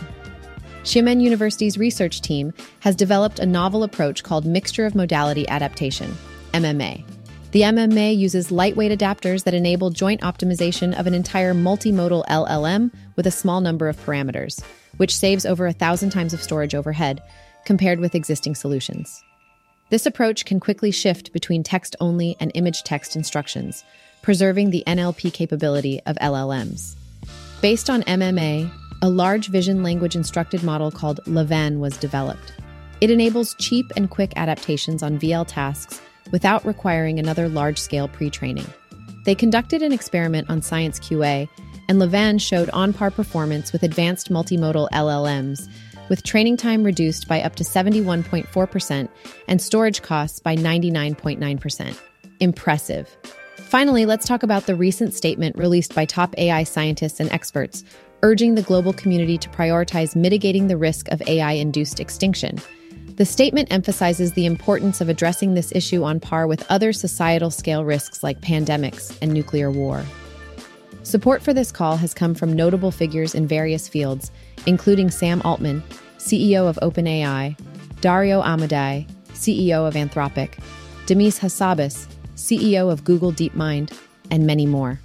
Xiamen 0.84 1.20
University's 1.20 1.78
research 1.78 2.20
team 2.20 2.52
has 2.80 2.94
developed 2.94 3.38
a 3.38 3.46
novel 3.46 3.82
approach 3.82 4.22
called 4.22 4.44
Mixture 4.44 4.86
of 4.86 4.94
Modality 4.94 5.48
Adaptation, 5.48 6.14
MMA. 6.52 7.04
The 7.52 7.62
MMA 7.62 8.16
uses 8.16 8.50
lightweight 8.50 8.96
adapters 8.96 9.44
that 9.44 9.54
enable 9.54 9.90
joint 9.90 10.20
optimization 10.20 10.98
of 10.98 11.06
an 11.06 11.14
entire 11.14 11.54
multimodal 11.54 12.24
LLM 12.26 12.92
with 13.16 13.26
a 13.26 13.30
small 13.30 13.60
number 13.60 13.88
of 13.88 13.96
parameters 14.04 14.62
which 14.96 15.16
saves 15.16 15.46
over 15.46 15.66
a 15.66 15.72
thousand 15.72 16.10
times 16.10 16.32
of 16.32 16.42
storage 16.42 16.74
overhead 16.74 17.22
compared 17.64 18.00
with 18.00 18.14
existing 18.14 18.54
solutions. 18.54 19.22
This 19.94 20.06
approach 20.06 20.44
can 20.44 20.58
quickly 20.58 20.90
shift 20.90 21.32
between 21.32 21.62
text 21.62 21.94
only 22.00 22.36
and 22.40 22.50
image 22.56 22.82
text 22.82 23.14
instructions, 23.14 23.84
preserving 24.22 24.70
the 24.70 24.82
NLP 24.88 25.32
capability 25.32 26.00
of 26.04 26.16
LLMs. 26.16 26.96
Based 27.62 27.88
on 27.88 28.02
MMA, 28.02 28.68
a 29.02 29.08
large 29.08 29.50
vision 29.50 29.84
language 29.84 30.16
instructed 30.16 30.64
model 30.64 30.90
called 30.90 31.20
LaVIN 31.26 31.78
was 31.78 31.96
developed. 31.96 32.54
It 33.00 33.12
enables 33.12 33.54
cheap 33.60 33.86
and 33.96 34.10
quick 34.10 34.32
adaptations 34.34 35.00
on 35.04 35.20
VL 35.20 35.46
tasks 35.46 36.00
without 36.32 36.66
requiring 36.66 37.20
another 37.20 37.48
large 37.48 37.78
scale 37.78 38.08
pre 38.08 38.30
training. 38.30 38.66
They 39.24 39.36
conducted 39.36 39.80
an 39.80 39.92
experiment 39.92 40.50
on 40.50 40.60
Science 40.60 40.98
QA 40.98 41.48
and 41.88 42.00
LaVIN 42.00 42.40
showed 42.40 42.68
on 42.70 42.92
par 42.94 43.12
performance 43.12 43.72
with 43.72 43.84
advanced 43.84 44.28
multimodal 44.28 44.88
LLMs, 44.90 45.68
with 46.08 46.22
training 46.22 46.56
time 46.56 46.84
reduced 46.84 47.28
by 47.28 47.40
up 47.42 47.56
to 47.56 47.64
71.4% 47.64 49.08
and 49.48 49.62
storage 49.62 50.02
costs 50.02 50.40
by 50.40 50.56
99.9%. 50.56 51.98
Impressive. 52.40 53.16
Finally, 53.56 54.06
let's 54.06 54.26
talk 54.26 54.42
about 54.42 54.66
the 54.66 54.74
recent 54.74 55.14
statement 55.14 55.56
released 55.56 55.94
by 55.94 56.04
top 56.04 56.34
AI 56.38 56.62
scientists 56.62 57.20
and 57.20 57.30
experts, 57.32 57.84
urging 58.22 58.54
the 58.54 58.62
global 58.62 58.92
community 58.92 59.36
to 59.38 59.48
prioritize 59.48 60.14
mitigating 60.14 60.68
the 60.68 60.76
risk 60.76 61.08
of 61.08 61.22
AI 61.26 61.52
induced 61.52 62.00
extinction. 62.00 62.58
The 63.16 63.24
statement 63.24 63.72
emphasizes 63.72 64.32
the 64.32 64.46
importance 64.46 65.00
of 65.00 65.08
addressing 65.08 65.54
this 65.54 65.72
issue 65.72 66.02
on 66.02 66.18
par 66.18 66.46
with 66.46 66.68
other 66.68 66.92
societal 66.92 67.50
scale 67.50 67.84
risks 67.84 68.22
like 68.22 68.40
pandemics 68.40 69.16
and 69.22 69.32
nuclear 69.32 69.70
war. 69.70 70.04
Support 71.04 71.42
for 71.42 71.52
this 71.52 71.70
call 71.70 71.96
has 71.96 72.14
come 72.14 72.34
from 72.34 72.52
notable 72.52 72.90
figures 72.90 73.34
in 73.34 73.46
various 73.46 73.88
fields, 73.88 74.32
including 74.66 75.10
Sam 75.10 75.42
Altman, 75.42 75.82
CEO 76.18 76.68
of 76.68 76.78
OpenAI, 76.82 77.58
Dario 78.00 78.42
Amodei, 78.42 79.06
CEO 79.32 79.86
of 79.86 79.94
Anthropic, 79.94 80.58
Demis 81.06 81.38
Hassabis, 81.38 82.06
CEO 82.36 82.90
of 82.90 83.04
Google 83.04 83.32
DeepMind, 83.32 83.96
and 84.30 84.46
many 84.46 84.66
more. 84.66 85.00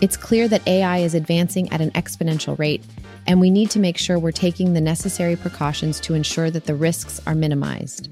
It's 0.00 0.16
clear 0.16 0.48
that 0.48 0.66
AI 0.66 0.98
is 0.98 1.14
advancing 1.14 1.70
at 1.70 1.80
an 1.80 1.90
exponential 1.92 2.58
rate, 2.58 2.84
and 3.26 3.40
we 3.40 3.50
need 3.50 3.70
to 3.70 3.78
make 3.78 3.96
sure 3.96 4.18
we're 4.18 4.32
taking 4.32 4.72
the 4.72 4.80
necessary 4.80 5.36
precautions 5.36 6.00
to 6.00 6.14
ensure 6.14 6.50
that 6.50 6.64
the 6.64 6.74
risks 6.74 7.20
are 7.26 7.34
minimized. 7.34 8.08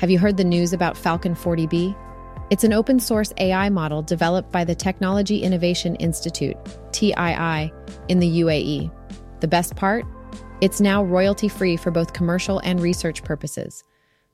Have 0.00 0.08
you 0.08 0.18
heard 0.18 0.38
the 0.38 0.44
news 0.44 0.72
about 0.72 0.96
Falcon 0.96 1.34
40B? 1.34 1.94
It's 2.48 2.64
an 2.64 2.72
open 2.72 2.98
source 2.98 3.34
AI 3.36 3.68
model 3.68 4.00
developed 4.00 4.50
by 4.50 4.64
the 4.64 4.74
Technology 4.74 5.42
Innovation 5.42 5.94
Institute, 5.96 6.56
TII, 6.90 7.70
in 8.08 8.18
the 8.18 8.40
UAE. 8.40 8.90
The 9.40 9.46
best 9.46 9.76
part? 9.76 10.06
It's 10.62 10.80
now 10.80 11.04
royalty 11.04 11.48
free 11.48 11.76
for 11.76 11.90
both 11.90 12.14
commercial 12.14 12.60
and 12.60 12.80
research 12.80 13.22
purposes. 13.22 13.84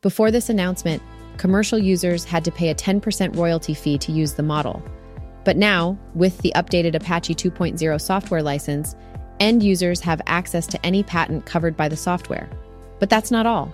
Before 0.03 0.31
this 0.31 0.51
announcement, 0.51 1.03
commercial 1.37 1.81
users 1.81 2.23
had 2.23 2.45
to 2.45 2.53
pay 2.53 2.69
a 2.69 2.75
10% 2.77 3.35
royalty 3.35 3.75
fee 3.75 3.99
to 3.99 4.13
use 4.13 4.35
the 4.35 4.45
model. 4.45 4.81
But 5.45 5.57
now, 5.57 5.99
with 6.15 6.39
the 6.43 6.53
updated 6.55 6.95
Apache 6.95 7.35
2.0 7.35 8.01
software 8.01 8.43
license, 8.45 8.95
end 9.41 9.65
users 9.65 9.99
have 9.99 10.23
access 10.27 10.69
to 10.69 10.87
any 10.87 11.03
patent 11.03 11.45
covered 11.45 11.77
by 11.77 11.89
the 11.89 11.97
software. 11.97 12.49
But 13.01 13.11
that's 13.11 13.33
not 13.33 13.47
all. 13.47 13.73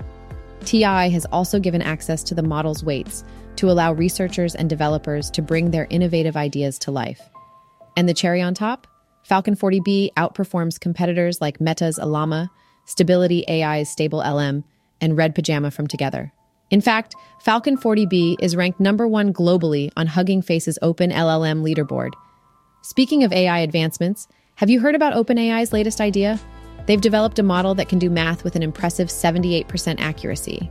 TI 0.62 1.10
has 1.10 1.26
also 1.32 1.58
given 1.58 1.82
access 1.82 2.22
to 2.24 2.34
the 2.34 2.42
model's 2.42 2.82
weights 2.84 3.24
to 3.56 3.70
allow 3.70 3.92
researchers 3.92 4.54
and 4.54 4.68
developers 4.68 5.30
to 5.32 5.42
bring 5.42 5.70
their 5.70 5.86
innovative 5.90 6.36
ideas 6.36 6.78
to 6.80 6.90
life. 6.90 7.20
And 7.96 8.08
the 8.08 8.14
cherry 8.14 8.40
on 8.40 8.54
top? 8.54 8.86
Falcon 9.24 9.54
40B 9.54 10.12
outperforms 10.14 10.80
competitors 10.80 11.40
like 11.40 11.60
Meta's 11.60 11.98
Llama, 11.98 12.50
Stability 12.86 13.46
AI's 13.48 13.90
Stable 13.90 14.18
LM, 14.18 14.64
and 15.00 15.16
Red 15.16 15.34
Pajama 15.34 15.70
from 15.70 15.86
Together. 15.86 16.32
In 16.70 16.80
fact, 16.80 17.14
Falcon 17.40 17.76
40B 17.76 18.36
is 18.40 18.56
ranked 18.56 18.80
number 18.80 19.06
one 19.06 19.32
globally 19.32 19.90
on 19.96 20.06
Hugging 20.06 20.42
Face's 20.42 20.78
Open 20.80 21.10
LLM 21.10 21.62
leaderboard. 21.62 22.12
Speaking 22.82 23.22
of 23.24 23.32
AI 23.32 23.58
advancements, 23.58 24.26
have 24.56 24.70
you 24.70 24.80
heard 24.80 24.94
about 24.94 25.12
OpenAI's 25.12 25.72
latest 25.72 26.00
idea? 26.00 26.40
They've 26.86 27.00
developed 27.00 27.38
a 27.38 27.44
model 27.44 27.74
that 27.76 27.88
can 27.88 27.98
do 27.98 28.10
math 28.10 28.44
with 28.44 28.56
an 28.56 28.62
impressive 28.62 29.08
78% 29.08 30.00
accuracy. 30.00 30.70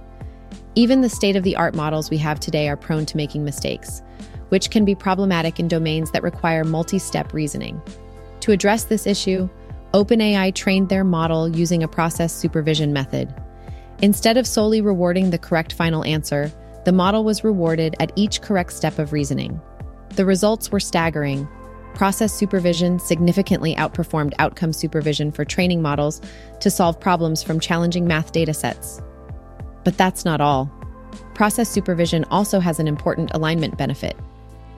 Even 0.76 1.02
the 1.02 1.10
state 1.10 1.36
of 1.36 1.44
the 1.44 1.56
art 1.56 1.76
models 1.76 2.10
we 2.10 2.18
have 2.18 2.40
today 2.40 2.70
are 2.70 2.78
prone 2.78 3.06
to 3.06 3.18
making 3.18 3.44
mistakes, 3.44 4.02
which 4.50 4.70
can 4.70 4.86
be 4.86 4.96
problematic 4.96 5.60
in 5.60 5.68
domains 5.68 6.12
that 6.12 6.24
require 6.24 6.64
multi 6.64 7.00
step 7.00 7.34
reasoning. 7.34 7.82
To 8.42 8.52
address 8.52 8.86
this 8.86 9.08
issue, 9.08 9.50
OpenAI 9.94 10.54
trained 10.56 10.90
their 10.90 11.04
model 11.04 11.50
using 11.50 11.84
a 11.84 11.88
process 11.88 12.34
supervision 12.34 12.94
method. 12.94 13.34
Instead 14.02 14.38
of 14.38 14.48
solely 14.48 14.82
rewarding 14.82 15.30
the 15.30 15.38
correct 15.38 15.74
final 15.74 16.04
answer, 16.06 16.52
the 16.86 16.92
model 16.92 17.24
was 17.24 17.44
rewarded 17.44 17.96
at 18.00 18.12
each 18.16 18.42
correct 18.42 18.74
step 18.74 18.98
of 18.98 19.14
reasoning. 19.14 19.62
The 20.16 20.26
results 20.26 20.72
were 20.72 20.80
staggering 20.80 21.48
process 21.94 22.34
supervision 22.34 23.00
significantly 23.00 23.76
outperformed 23.76 24.34
outcome 24.40 24.74
supervision 24.74 25.32
for 25.32 25.46
training 25.46 25.82
models 25.82 26.22
to 26.60 26.70
solve 26.70 27.00
problems 27.00 27.44
from 27.44 27.60
challenging 27.60 28.08
math 28.08 28.34
datasets. 28.34 29.04
But 29.84 29.98
that's 29.98 30.26
not 30.26 30.42
all. 30.42 30.72
Process 31.34 31.70
supervision 31.70 32.24
also 32.26 32.60
has 32.60 32.80
an 32.80 32.88
important 32.88 33.32
alignment 33.34 33.78
benefit. 33.78 34.16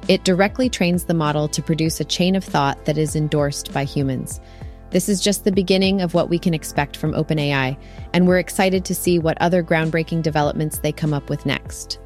It 0.08 0.24
directly 0.24 0.70
trains 0.70 1.05
the 1.05 1.13
model 1.13 1.48
to 1.48 1.62
produce 1.62 2.00
a 2.00 2.05
chain 2.05 2.36
of 2.36 2.43
thought 2.43 2.86
that 2.86 2.98
is 2.98 3.15
endorsed 3.15 3.74
by 3.74 3.86
humans. 3.86 4.41
This 4.89 5.10
is 5.10 5.22
just 5.22 5.43
the 5.43 5.51
beginning 5.51 6.01
of 6.01 6.13
what 6.13 6.29
we 6.29 6.38
can 6.38 6.53
expect 6.53 6.98
from 6.98 7.13
OpenAI, 7.13 7.77
and 8.13 8.27
we're 8.27 8.38
excited 8.38 8.86
to 8.86 8.96
see 8.96 9.17
what 9.17 9.41
other 9.41 9.63
groundbreaking 9.63 10.22
developments 10.22 10.79
they 10.79 10.91
come 10.91 11.13
up 11.13 11.29
with 11.29 11.46
next. 11.46 12.00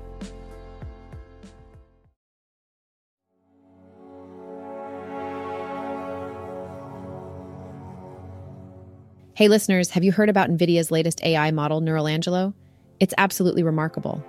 Hey, 9.38 9.50
listeners, 9.50 9.92
have 9.92 10.04
you 10.04 10.12
heard 10.12 10.30
about 10.30 10.50
NVIDIA's 10.50 10.90
latest 10.90 11.24
AI 11.24 11.52
model, 11.52 11.80
Neuralangelo? 11.80 12.56
It's 13.00 13.14
absolutely 13.20 13.62
remarkable. 13.62 14.26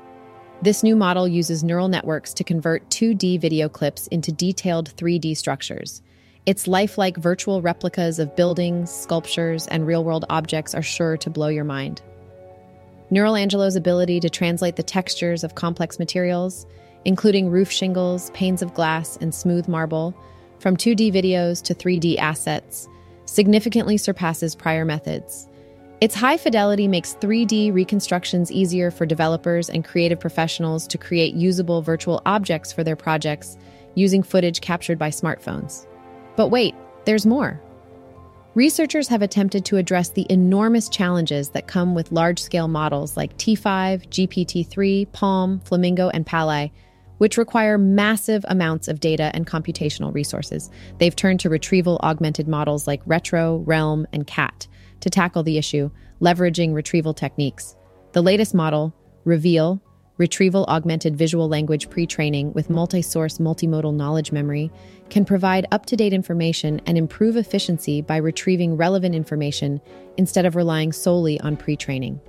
This 0.61 0.83
new 0.83 0.95
model 0.95 1.27
uses 1.27 1.65
neural 1.65 1.89
networks 1.89 2.35
to 2.35 2.45
convert 2.45 2.87
2D 2.91 3.41
video 3.41 3.71
clips 3.71 4.07
into 4.09 4.33
detailed 4.33 4.95
3D 4.99 5.35
structures. 5.35 6.03
Its 6.45 6.69
lifelike 6.69 7.17
virtual 7.17 7.63
replicas 7.63 8.19
of 8.19 8.37
buildings, 8.37 8.91
sculptures, 8.91 9.67
and 9.69 9.87
real 9.87 10.05
world 10.05 10.27
objects 10.29 10.75
are 10.75 10.83
sure 10.83 11.17
to 11.17 11.31
blow 11.31 11.49
your 11.49 11.65
mind. 11.65 12.03
Neuralangelo's 13.11 13.77
ability 13.77 14.21
to 14.21 14.29
translate 14.29 14.77
the 14.77 14.83
textures 14.83 15.43
of 15.43 15.55
complex 15.55 15.99
materials, 15.99 16.67
including 17.07 17.49
roof 17.49 17.71
shingles, 17.71 18.29
panes 18.33 18.61
of 18.61 18.75
glass, 18.75 19.17
and 19.23 19.35
smooth 19.35 19.69
marble, 19.69 20.15
from 20.59 20.77
2D 20.77 21.11
videos 21.15 21.63
to 21.63 21.75
3D 21.75 22.19
assets, 22.19 22.91
significantly 23.29 23.97
surpasses 23.97 24.55
prior 24.55 24.85
methods. 24.85 25.49
Its 26.01 26.15
high 26.15 26.37
fidelity 26.37 26.89
makes 26.89 27.17
3D 27.17 27.75
reconstructions 27.75 28.51
easier 28.53 28.91
for 28.91 29.05
developers 29.05 29.69
and 29.69 29.85
creative 29.85 30.19
professionals 30.19 30.87
to 30.87 30.97
create 30.97 31.35
usable 31.35 31.83
virtual 31.83 32.23
objects 32.25 32.73
for 32.73 32.85
their 32.85 32.97
projects 32.97 33.57
using 33.95 34.23
footage 34.23 34.61
captured 34.61 34.99
by 34.99 35.11
smartphones. 35.11 35.87
But 36.37 36.49
wait, 36.49 36.75
there's 37.05 37.27
more. 37.27 37.61
Researchers 38.55 39.09
have 39.09 39.23
attempted 39.23 39.65
to 39.67 39.77
address 39.77 40.09
the 40.09 40.27
enormous 40.31 40.89
challenges 40.89 41.51
that 41.51 41.67
come 41.67 41.95
with 41.95 42.13
large 42.13 42.39
scale 42.41 42.69
models 42.69 43.17
like 43.17 43.37
T5, 43.37 44.09
GPT 44.09 44.67
3, 44.67 45.07
PaLM, 45.13 45.63
Flamingo, 45.65 46.09
and 46.11 46.25
Pali 46.25 46.73
which 47.19 47.37
require 47.37 47.79
massive 47.79 48.45
amounts 48.49 48.89
of 48.89 49.01
data 49.01 49.31
and 49.35 49.47
computational 49.47 50.15
resources. 50.15 50.71
They've 50.99 51.15
turned 51.15 51.41
to 51.41 51.51
retrieval 51.51 52.01
augmented 52.03 52.49
models 52.49 52.87
like 52.87 53.03
Retro, 53.07 53.59
Realm, 53.59 54.07
and 54.13 54.27
KAT 54.27 54.67
to 55.01 55.11
tackle 55.11 55.43
the 55.43 55.59
issue, 55.59 55.91
leveraging 56.21 56.75
retrieval 56.75 57.15
techniques. 57.15 57.77
The 58.13 58.23
latest 58.23 58.55
model, 58.55 58.95
Reveal, 59.25 59.83
Retrieval 60.19 60.65
Augmented 60.67 61.17
Visual 61.17 61.49
Language 61.49 61.89
Pre 61.91 62.05
Training 62.05 62.53
with 62.53 62.71
Multi 62.71 63.03
Source 63.03 63.39
Multimodal 63.39 63.95
Knowledge 63.95 64.33
Memory, 64.33 64.71
can 65.11 65.25
provide 65.25 65.67
up 65.71 65.87
to 65.87 65.97
date 65.97 66.13
information 66.13 66.81
and 66.87 66.99
improve 66.99 67.37
efficiency 67.37 68.03
by 68.03 68.17
retrieving 68.17 68.77
relevant 68.77 69.15
information 69.15 69.81
instead 70.17 70.45
of 70.45 70.57
relying 70.57 70.93
solely 70.93 71.39
on 71.41 71.57
pre 71.57 71.77
training. 71.77 72.21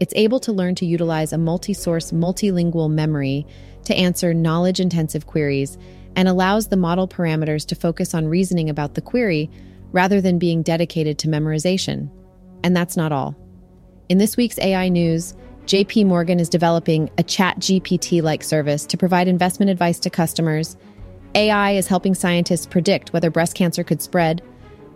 It's 0.00 0.14
able 0.16 0.40
to 0.40 0.52
learn 0.52 0.74
to 0.76 0.86
utilize 0.86 1.32
a 1.32 1.38
multi 1.38 1.74
source 1.74 2.10
multilingual 2.10 2.90
memory 2.90 3.46
to 3.84 3.94
answer 3.94 4.32
knowledge 4.32 4.80
intensive 4.80 5.26
queries 5.26 5.76
and 6.16 6.26
allows 6.26 6.68
the 6.68 6.76
model 6.76 7.06
parameters 7.06 7.66
to 7.66 7.74
focus 7.74 8.14
on 8.14 8.26
reasoning 8.26 8.70
about 8.70 8.94
the 8.94 9.02
query 9.02 9.50
rather 9.92 10.20
than 10.20 10.38
being 10.38 10.62
dedicated 10.62 11.18
to 11.18 11.28
memorization. 11.28 12.10
And 12.64 12.74
that's 12.74 12.96
not 12.96 13.12
all. 13.12 13.36
In 14.08 14.18
this 14.18 14.36
week's 14.36 14.58
AI 14.58 14.88
news, 14.88 15.34
JP 15.66 16.06
Morgan 16.06 16.40
is 16.40 16.48
developing 16.48 17.10
a 17.18 17.22
chat 17.22 17.58
GPT 17.58 18.22
like 18.22 18.42
service 18.42 18.86
to 18.86 18.96
provide 18.96 19.28
investment 19.28 19.70
advice 19.70 20.00
to 20.00 20.10
customers. 20.10 20.76
AI 21.34 21.72
is 21.72 21.86
helping 21.86 22.14
scientists 22.14 22.66
predict 22.66 23.12
whether 23.12 23.30
breast 23.30 23.54
cancer 23.54 23.84
could 23.84 24.02
spread. 24.02 24.42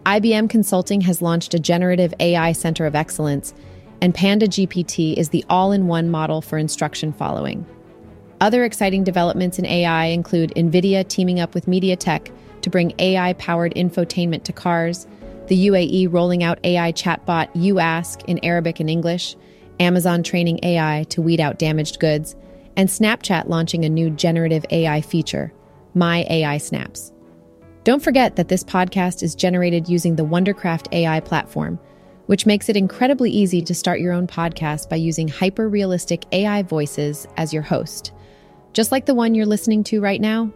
IBM 0.06 0.50
Consulting 0.50 1.02
has 1.02 1.22
launched 1.22 1.54
a 1.54 1.60
generative 1.60 2.12
AI 2.18 2.52
center 2.52 2.86
of 2.86 2.94
excellence, 2.94 3.54
and 4.00 4.14
Panda 4.14 4.46
GPT 4.46 5.14
is 5.14 5.28
the 5.30 5.44
all 5.48 5.72
in 5.72 5.86
one 5.86 6.10
model 6.10 6.40
for 6.40 6.58
instruction 6.58 7.12
following. 7.12 7.66
Other 8.40 8.64
exciting 8.64 9.04
developments 9.04 9.58
in 9.58 9.66
AI 9.66 10.06
include 10.06 10.52
NVIDIA 10.56 11.06
teaming 11.08 11.40
up 11.40 11.54
with 11.54 11.66
MediaTek 11.66 12.30
to 12.62 12.70
bring 12.70 12.94
AI 12.98 13.32
powered 13.34 13.74
infotainment 13.74 14.42
to 14.44 14.52
cars, 14.52 15.06
the 15.48 15.68
UAE 15.68 16.12
rolling 16.12 16.42
out 16.42 16.58
AI 16.64 16.92
chatbot 16.92 17.48
U-Ask 17.54 18.22
in 18.24 18.44
Arabic 18.44 18.80
and 18.80 18.90
English, 18.90 19.36
Amazon 19.80 20.22
training 20.22 20.60
AI 20.62 21.04
to 21.10 21.22
weed 21.22 21.40
out 21.40 21.58
damaged 21.58 22.00
goods, 22.00 22.36
and 22.76 22.88
Snapchat 22.88 23.48
launching 23.48 23.84
a 23.84 23.88
new 23.88 24.10
generative 24.10 24.64
AI 24.70 25.00
feature, 25.00 25.52
My 25.94 26.26
AI 26.28 26.58
Snaps. 26.58 27.12
Don't 27.84 28.02
forget 28.02 28.36
that 28.36 28.48
this 28.48 28.64
podcast 28.64 29.22
is 29.22 29.34
generated 29.34 29.88
using 29.88 30.16
the 30.16 30.24
Wondercraft 30.24 30.92
AI 30.92 31.20
platform, 31.20 31.78
which 32.26 32.46
makes 32.46 32.68
it 32.68 32.76
incredibly 32.76 33.30
easy 33.30 33.62
to 33.62 33.74
start 33.74 34.00
your 34.00 34.12
own 34.12 34.26
podcast 34.26 34.88
by 34.88 34.96
using 34.96 35.28
hyper 35.28 35.68
realistic 35.68 36.24
AI 36.32 36.62
voices 36.62 37.26
as 37.36 37.52
your 37.52 37.62
host 37.62 38.12
just 38.74 38.90
like 38.92 39.06
the 39.06 39.14
one 39.14 39.34
you're 39.34 39.46
listening 39.46 39.84
to 39.84 40.00
right 40.00 40.20
now. 40.20 40.50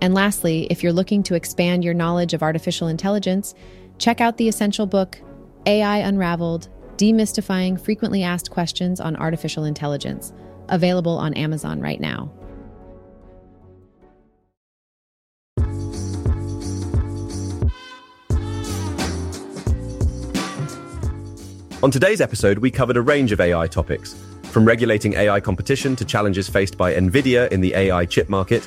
And 0.00 0.12
lastly, 0.12 0.66
if 0.68 0.82
you're 0.82 0.92
looking 0.92 1.22
to 1.22 1.34
expand 1.34 1.84
your 1.84 1.94
knowledge 1.94 2.34
of 2.34 2.42
artificial 2.42 2.88
intelligence, 2.88 3.54
check 3.96 4.20
out 4.20 4.36
the 4.36 4.48
essential 4.48 4.86
book, 4.86 5.18
AI 5.64 5.98
Unraveled 5.98 6.68
Demystifying 6.96 7.80
Frequently 7.80 8.22
Asked 8.22 8.50
Questions 8.50 9.00
on 9.00 9.16
Artificial 9.16 9.64
Intelligence, 9.64 10.32
available 10.68 11.16
on 11.16 11.32
Amazon 11.34 11.80
right 11.80 12.00
now. 12.00 12.30
On 21.84 21.90
today's 21.90 22.22
episode, 22.22 22.56
we 22.56 22.70
covered 22.70 22.96
a 22.96 23.02
range 23.02 23.30
of 23.30 23.42
AI 23.42 23.66
topics 23.66 24.14
from 24.44 24.64
regulating 24.64 25.12
AI 25.12 25.38
competition 25.38 25.94
to 25.96 26.04
challenges 26.06 26.48
faced 26.48 26.78
by 26.78 26.94
NVIDIA 26.94 27.52
in 27.52 27.60
the 27.60 27.74
AI 27.74 28.06
chip 28.06 28.30
market, 28.30 28.66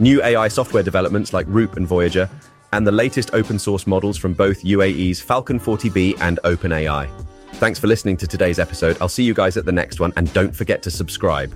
new 0.00 0.20
AI 0.20 0.48
software 0.48 0.82
developments 0.82 1.32
like 1.32 1.46
Roop 1.48 1.76
and 1.76 1.86
Voyager, 1.86 2.28
and 2.72 2.84
the 2.84 2.90
latest 2.90 3.30
open 3.34 3.60
source 3.60 3.86
models 3.86 4.16
from 4.16 4.32
both 4.32 4.64
UAE's 4.64 5.20
Falcon 5.20 5.60
40B 5.60 6.20
and 6.20 6.40
OpenAI. 6.42 7.08
Thanks 7.52 7.78
for 7.78 7.86
listening 7.86 8.16
to 8.16 8.26
today's 8.26 8.58
episode. 8.58 8.98
I'll 9.00 9.08
see 9.08 9.22
you 9.22 9.32
guys 9.32 9.56
at 9.56 9.64
the 9.64 9.70
next 9.70 10.00
one, 10.00 10.12
and 10.16 10.32
don't 10.32 10.52
forget 10.52 10.82
to 10.82 10.90
subscribe. 10.90 11.54